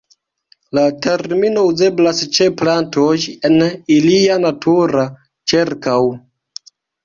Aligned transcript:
La 0.77 0.85
termino 1.05 1.65
uzeblas 1.73 2.23
ĉe 2.39 2.49
plantoj 2.63 3.13
en 3.53 3.61
ilia 3.99 4.41
natura 4.49 5.07
ĉirkaŭ. 5.55 6.03